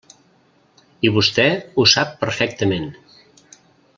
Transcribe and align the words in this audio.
I 1.09 1.11
vostè 1.17 1.45
ho 1.75 1.85
sap 1.95 2.17
perfectament. 2.25 2.91